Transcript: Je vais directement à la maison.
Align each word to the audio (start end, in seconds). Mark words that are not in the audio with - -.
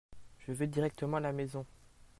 Je 0.39 0.51
vais 0.51 0.65
directement 0.65 1.17
à 1.17 1.19
la 1.19 1.31
maison. 1.31 1.63